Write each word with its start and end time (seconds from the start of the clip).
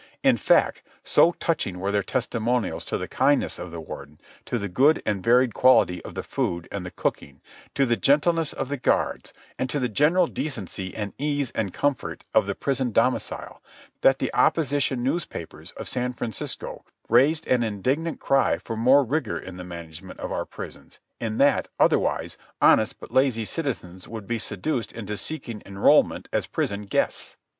In 0.23 0.35
fact, 0.35 0.81
so 1.03 1.33
touching 1.33 1.79
were 1.79 1.91
their 1.91 2.01
testimonials 2.01 2.83
to 2.85 2.97
the 2.97 3.07
kindness 3.07 3.59
of 3.59 3.69
the 3.69 3.79
Warden, 3.79 4.19
to 4.45 4.57
the 4.57 4.67
good 4.67 4.99
and 5.05 5.23
varied 5.23 5.53
quality 5.53 6.03
of 6.03 6.15
the 6.15 6.23
food 6.23 6.67
and 6.71 6.83
the 6.83 6.89
cooking, 6.89 7.39
to 7.75 7.85
the 7.85 7.95
gentleness 7.95 8.51
of 8.51 8.69
the 8.69 8.77
guards, 8.77 9.31
and 9.59 9.69
to 9.69 9.79
the 9.79 9.87
general 9.87 10.25
decency 10.25 10.95
and 10.95 11.13
ease 11.19 11.51
and 11.53 11.71
comfort 11.71 12.23
of 12.33 12.47
the 12.47 12.55
prison 12.55 12.91
domicile, 12.91 13.61
that 14.01 14.17
the 14.17 14.33
opposition 14.33 15.03
newspapers 15.03 15.69
of 15.77 15.87
San 15.87 16.13
Francisco 16.13 16.83
raised 17.07 17.45
an 17.45 17.61
indignant 17.61 18.19
cry 18.19 18.57
for 18.57 18.75
more 18.75 19.03
rigour 19.03 19.37
in 19.37 19.57
the 19.57 19.63
management 19.63 20.19
of 20.19 20.31
our 20.31 20.45
prisons, 20.45 20.97
in 21.19 21.37
that, 21.37 21.67
otherwise, 21.79 22.39
honest 22.59 22.99
but 22.99 23.11
lazy 23.11 23.45
citizens 23.45 24.07
would 24.07 24.25
be 24.25 24.39
seduced 24.39 24.91
into 24.91 25.15
seeking 25.15 25.61
enrolment 25.63 26.27
as 26.33 26.47
prison 26.47 26.85
guests. 26.87 27.37